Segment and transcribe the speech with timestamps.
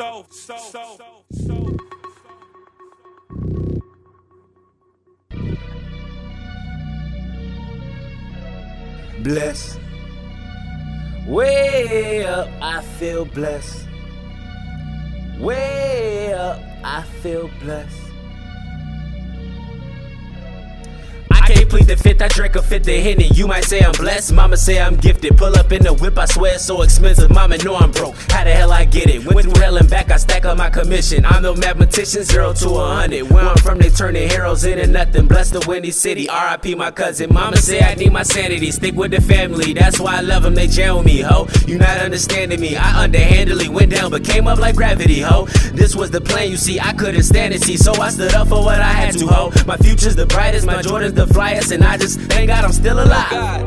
[0.00, 1.76] so, so, so, so.
[9.22, 9.78] Blessed.
[11.26, 13.86] Way up, I feel blessed.
[15.38, 18.09] Way up, I feel blessed.
[21.30, 23.28] I can't plead the fifth, I drank a fifth of Henny.
[23.28, 25.36] You might say I'm blessed, mama say I'm gifted.
[25.36, 27.30] Pull up in the whip, I swear it's so expensive.
[27.30, 28.16] Mama know I'm broke.
[28.30, 29.24] How the hell I get it?
[29.24, 31.24] Went through hell and back, I stack up my commission.
[31.24, 33.30] I'm no mathematician, zero to a hundred.
[33.30, 35.26] Where I'm from, they turning heroes into nothing.
[35.26, 37.32] Bless the windy city, RIP my cousin.
[37.32, 39.72] Mama say I need my sanity, stick with the family.
[39.72, 41.48] That's why I love them, they jail me, ho.
[41.66, 45.46] You not understanding me, I underhandedly went down, but came up like gravity, ho.
[45.72, 47.76] This was the plan, you see, I couldn't stand it, see.
[47.76, 49.52] So I stood up for what I had to, ho.
[49.66, 52.98] My future's the brightest, my Jordan's the flyest, and I just thank God I'm still
[53.02, 53.66] alive.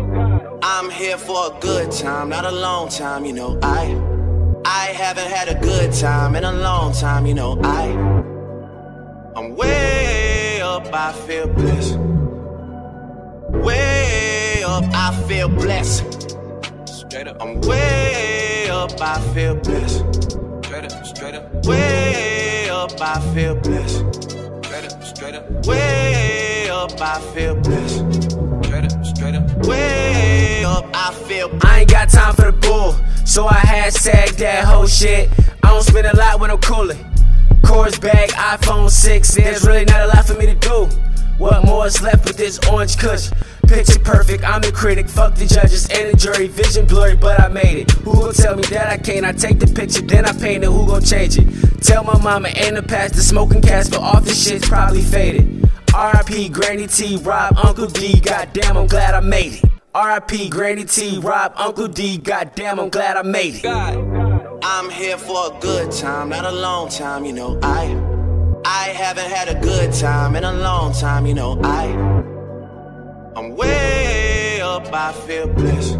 [0.63, 3.59] I'm here for a good time, not a long time, you know.
[3.61, 3.95] I
[4.65, 7.59] I haven't had a good time in a long time, you know.
[7.63, 7.85] I
[9.35, 11.97] I'm way up, I feel blessed.
[13.49, 16.37] Way up, I feel blessed.
[16.87, 20.03] Straight up, I'm way up, I feel blessed.
[20.65, 24.23] straight up, straight up, Way up, I feel blessed.
[24.65, 26.32] straight up, straight up, Way
[26.83, 28.31] up, I feel blessed.
[28.65, 29.65] straight up, straight up.
[29.65, 34.65] Way up, I feel I ain't got time for the bull, so I hashtag that
[34.65, 35.29] whole shit.
[35.63, 36.99] I don't spend a lot when I'm cooling.
[37.65, 40.89] Chorus bag, iPhone 6, there's really not a lot for me to do.
[41.37, 43.31] What more is left with this orange kush?
[43.65, 46.47] Picture perfect, I'm the critic, fuck the judges and the jury.
[46.47, 47.91] Vision blurry, but I made it.
[47.91, 49.25] Who gon' tell me that I can't?
[49.25, 50.67] I take the picture, then I paint it.
[50.67, 51.47] Who gon' change it?
[51.81, 55.62] Tell my mama and the past, the smoking cast, but off the shit's probably faded.
[55.93, 59.69] RIP, Granny T, Rob, Uncle D, goddamn, I'm glad I made it.
[59.93, 63.65] RIP, Granny T, Rob, Uncle D, goddamn, I'm glad I made it.
[63.65, 67.59] I'm here for a good time, not a long time, you know.
[67.61, 67.95] I
[68.65, 71.61] I haven't had a good time in a long time, you know.
[71.63, 71.85] I
[73.35, 75.97] I'm way up, I feel blessed.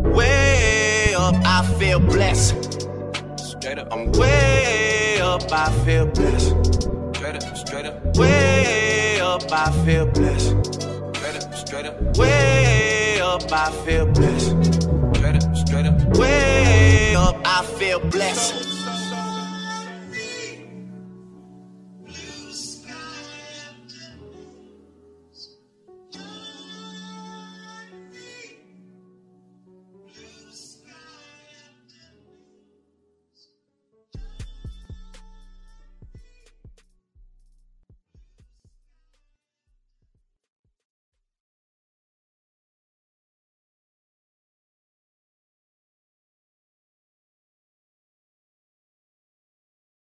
[0.00, 2.90] Way up, I feel blessed.
[3.38, 6.90] Straight up, I'm way up, I feel blessed.
[7.24, 10.74] Straight up, straight up, Way up, I feel blessed.
[11.16, 14.50] straight up, straight up, Way up, I feel blessed.
[15.16, 16.16] straight up, straight up.
[16.18, 18.73] Way up, I feel blessed.